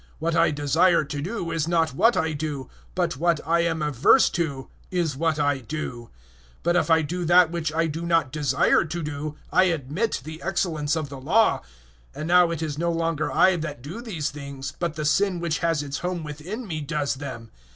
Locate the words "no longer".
12.79-13.31